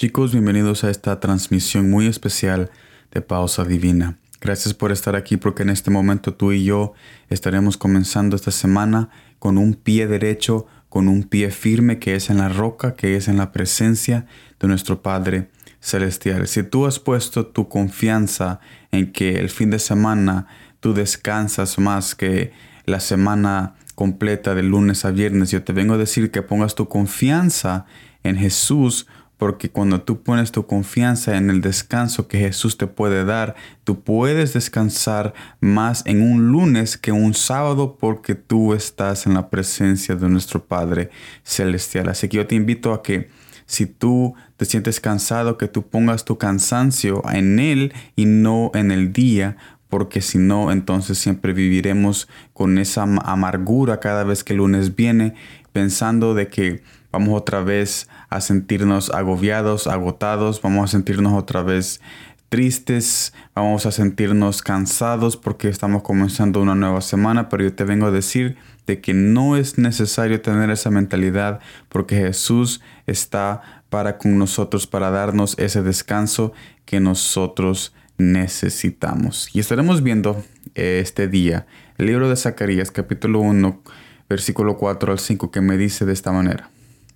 [0.00, 2.70] Chicos, bienvenidos a esta transmisión muy especial
[3.10, 4.16] de Pausa Divina.
[4.40, 6.92] Gracias por estar aquí porque en este momento tú y yo
[7.30, 9.10] estaremos comenzando esta semana
[9.40, 13.26] con un pie derecho, con un pie firme que es en la roca, que es
[13.26, 14.26] en la presencia
[14.60, 15.50] de nuestro Padre
[15.80, 16.46] Celestial.
[16.46, 18.60] Si tú has puesto tu confianza
[18.92, 20.46] en que el fin de semana
[20.78, 22.52] tú descansas más que
[22.84, 26.86] la semana completa de lunes a viernes, yo te vengo a decir que pongas tu
[26.86, 27.86] confianza
[28.22, 29.08] en Jesús
[29.38, 34.00] porque cuando tú pones tu confianza en el descanso que Jesús te puede dar, tú
[34.02, 40.16] puedes descansar más en un lunes que un sábado porque tú estás en la presencia
[40.16, 41.10] de nuestro Padre
[41.44, 42.08] Celestial.
[42.08, 43.30] Así que yo te invito a que
[43.64, 48.90] si tú te sientes cansado, que tú pongas tu cansancio en Él y no en
[48.90, 49.56] el día,
[49.88, 55.34] porque si no, entonces siempre viviremos con esa amargura cada vez que el lunes viene,
[55.72, 56.82] pensando de que
[57.18, 62.00] vamos otra vez a sentirnos agobiados, agotados, vamos a sentirnos otra vez
[62.48, 68.06] tristes, vamos a sentirnos cansados porque estamos comenzando una nueva semana, pero yo te vengo
[68.06, 71.58] a decir de que no es necesario tener esa mentalidad
[71.88, 76.52] porque Jesús está para con nosotros, para darnos ese descanso
[76.84, 79.50] que nosotros necesitamos.
[79.52, 80.40] Y estaremos viendo
[80.76, 81.66] eh, este día
[81.98, 83.82] el libro de Zacarías capítulo 1
[84.28, 86.70] versículo 4 al 5 que me dice de esta manera.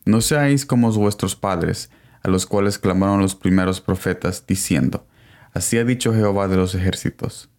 [0.05, 1.91] No seáis como vuestros padres,
[2.23, 5.07] a los cuales clamaron los primeros profetas, diciendo,
[5.53, 7.51] Así ha dicho Jehová de los ejércitos.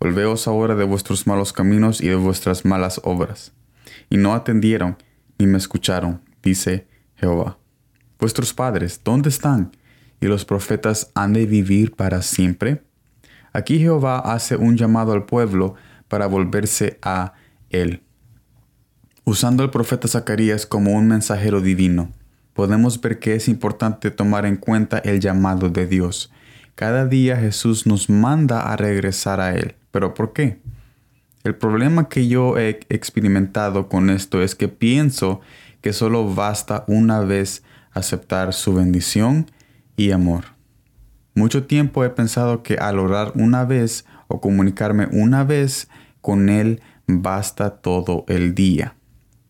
[0.00, 3.52] Volveos ahora de vuestros malos caminos y de vuestras malas obras.
[4.10, 4.96] Y no atendieron,
[5.38, 7.58] ni me escucharon, dice Jehová.
[8.18, 9.76] Vuestros padres, ¿dónde están?
[10.20, 12.82] ¿Y los profetas han de vivir para siempre?
[13.52, 15.74] Aquí Jehová hace un llamado al pueblo
[16.08, 17.34] para volverse a
[17.70, 18.02] él
[19.28, 22.10] Usando al profeta Zacarías como un mensajero divino,
[22.54, 26.32] podemos ver que es importante tomar en cuenta el llamado de Dios.
[26.74, 29.74] Cada día Jesús nos manda a regresar a Él.
[29.90, 30.62] ¿Pero por qué?
[31.44, 35.42] El problema que yo he experimentado con esto es que pienso
[35.82, 37.62] que solo basta una vez
[37.92, 39.50] aceptar su bendición
[39.94, 40.44] y amor.
[41.34, 45.90] Mucho tiempo he pensado que al orar una vez o comunicarme una vez
[46.22, 48.94] con Él basta todo el día.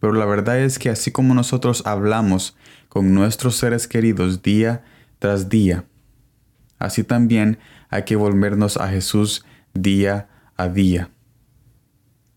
[0.01, 2.57] Pero la verdad es que así como nosotros hablamos
[2.89, 4.85] con nuestros seres queridos día
[5.19, 5.85] tras día,
[6.79, 9.45] así también hay que volvernos a Jesús
[9.75, 11.11] día a día.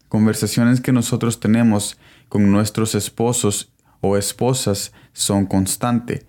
[0.10, 1.98] Conversaciones que nosotros tenemos
[2.30, 6.26] con nuestros esposos o esposas son constantes,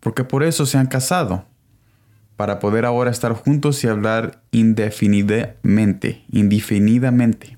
[0.00, 1.46] porque por eso se han casado,
[2.36, 7.53] para poder ahora estar juntos y hablar indefinidamente, indefinidamente.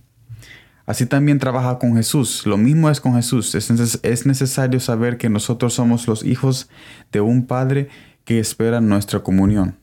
[0.87, 2.47] Así también trabaja con Jesús.
[2.47, 3.55] Lo mismo es con Jesús.
[3.55, 6.71] Es, necesario saber que nosotros somos los hijos
[7.11, 7.89] de un Padre
[8.25, 9.77] que espera nuestra comunión.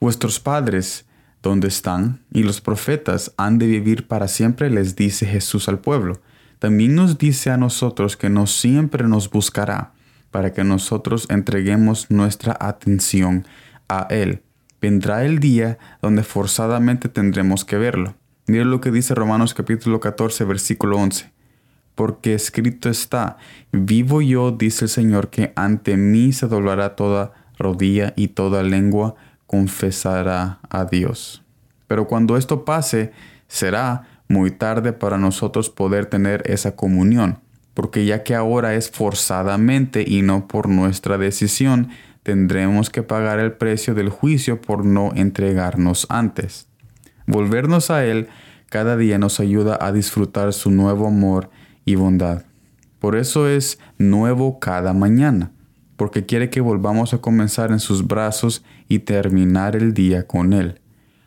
[0.00, 1.06] Vuestros padres,
[1.42, 2.24] ¿dónde están?
[2.32, 6.20] Y los profetas han de vivir para siempre, les dice Jesús al pueblo.
[6.58, 9.92] También nos dice a nosotros que no siempre nos buscará
[10.30, 13.46] para que nosotros entreguemos nuestra atención
[13.88, 14.42] a Él.
[14.80, 18.16] Vendrá el día donde forzadamente tendremos que verlo.
[18.46, 21.30] Mira lo que dice Romanos capítulo 14, versículo 11.
[21.94, 23.36] Porque escrito está,
[23.70, 29.14] vivo yo, dice el Señor, que ante mí se doblará toda rodilla y toda lengua
[29.46, 31.44] confesará a Dios.
[31.86, 33.12] Pero cuando esto pase,
[33.46, 37.38] será muy tarde para nosotros poder tener esa comunión,
[37.74, 41.90] porque ya que ahora es forzadamente y no por nuestra decisión,
[42.24, 46.71] tendremos que pagar el precio del juicio por no entregarnos antes.
[47.26, 48.28] Volvernos a Él
[48.68, 51.50] cada día nos ayuda a disfrutar su nuevo amor
[51.84, 52.44] y bondad.
[52.98, 55.52] Por eso es nuevo cada mañana,
[55.96, 60.80] porque quiere que volvamos a comenzar en sus brazos y terminar el día con Él.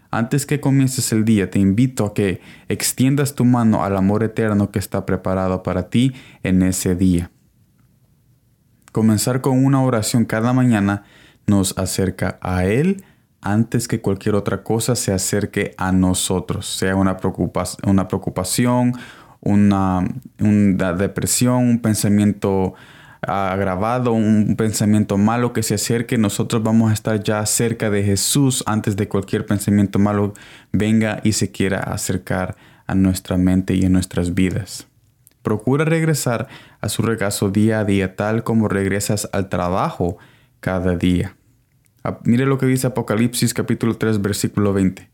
[0.09, 4.71] Antes que comiences el día, te invito a que extiendas tu mano al amor eterno
[4.71, 7.29] que está preparado para ti en ese día.
[8.91, 11.03] Comenzar con una oración cada mañana
[11.47, 13.03] nos acerca a Él
[13.45, 18.93] antes que cualquier otra cosa se acerque a nosotros, sea una, preocupación,
[19.39, 20.03] una,
[20.97, 22.73] depresión, un pensamiento
[23.21, 28.63] agravado, un pensamiento malo que se acerque, nosotros vamos a estar ya cerca de Jesús
[28.65, 30.33] antes de cualquier pensamiento malo
[30.71, 32.55] venga y se quiera acercar
[32.87, 34.87] a nuestra mente y a nuestras vidas.
[35.43, 36.47] Procura regresar
[36.81, 40.17] a su regazo día a día tal como regresas al trabajo
[40.59, 41.35] cada día.
[42.23, 45.09] Mire lo que dice Apocalipsis capítulo 3 versículo 20.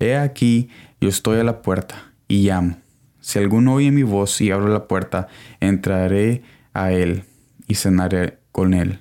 [0.00, 0.68] He aquí,
[1.00, 2.76] yo estoy a la puerta y llamo.
[3.20, 5.28] Si alguno oye mi voz y abre la puerta,
[5.60, 6.42] entraré
[6.74, 7.24] a él
[7.68, 8.98] y cenaré con él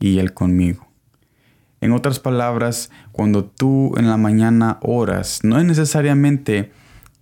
[0.00, 0.86] y él conmigo.
[1.80, 6.70] En otras palabras, cuando tú en la mañana oras, no es necesariamente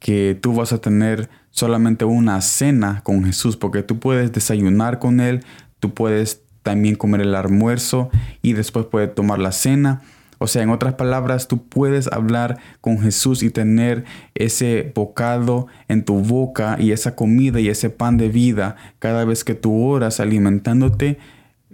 [0.00, 5.20] que tú vas a tener solamente una cena con Jesús, porque tú puedes desayunar con
[5.20, 5.44] Él,
[5.78, 8.10] tú puedes también comer el almuerzo
[8.42, 10.02] y después puedes tomar la cena.
[10.38, 14.04] O sea, en otras palabras, tú puedes hablar con Jesús y tener
[14.34, 19.44] ese bocado en tu boca y esa comida y ese pan de vida cada vez
[19.44, 21.18] que tú oras alimentándote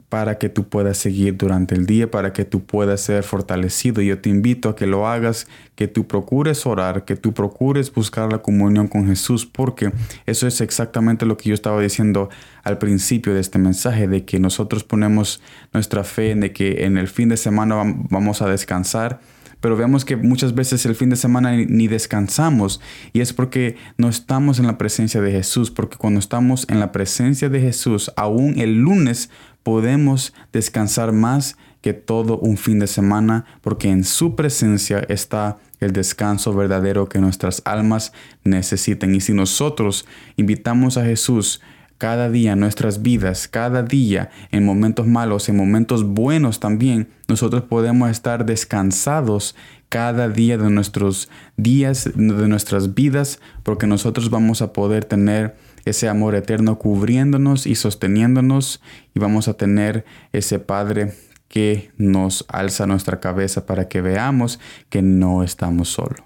[0.09, 4.01] para que tú puedas seguir durante el día, para que tú puedas ser fortalecido.
[4.03, 8.31] Yo te invito a que lo hagas, que tú procures orar, que tú procures buscar
[8.31, 9.93] la comunión con Jesús, porque
[10.25, 12.29] eso es exactamente lo que yo estaba diciendo
[12.63, 15.43] al principio de este mensaje, de que nosotros ponemos
[15.73, 17.77] nuestra fe en de que en el fin de semana
[18.11, 19.21] vamos a descansar
[19.61, 22.81] pero vemos que muchas veces el fin de semana ni descansamos
[23.13, 26.93] y es porque no estamos en la presencia de Jesús, porque cuando estamos en la
[26.93, 29.31] presencia de Jesús, aún el lunes
[29.67, 35.93] podemos descansar más que todo un fin de semana, porque en su presencia está el
[35.93, 38.13] descanso verdadero que nuestras almas
[38.45, 39.13] necesitan.
[39.13, 41.61] Y si nosotros invitamos a Jesús
[41.99, 47.65] cada día en nuestras vidas, cada día en momentos malos, en momentos buenos también, nosotros
[47.65, 49.57] podemos estar descansados
[49.89, 56.09] cada día de nuestros días, de nuestras vidas, porque nosotros vamos a poder tener ese
[56.09, 58.83] amor eterno cubriéndonos y sosteniéndonos
[59.15, 61.15] y vamos a tener ese Padre
[61.49, 64.59] que nos alza nuestra cabeza para que veamos
[64.91, 66.21] que no estamos solos.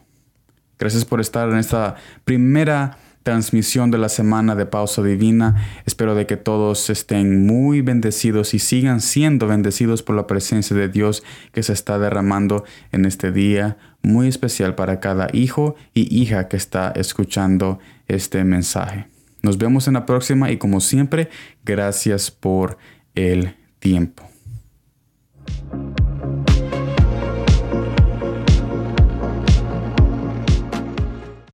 [0.78, 5.62] Gracias por estar en esta primera transmisión de la semana de pausa divina.
[5.84, 10.88] Espero de que todos estén muy bendecidos y sigan siendo bendecidos por la presencia de
[10.88, 11.22] Dios
[11.52, 16.56] que se está derramando en este día muy especial para cada hijo y hija que
[16.56, 17.78] está escuchando
[18.08, 19.09] este mensaje.
[19.42, 21.28] Nos vemos en la próxima y como siempre,
[21.64, 22.78] gracias por
[23.14, 24.29] el tiempo.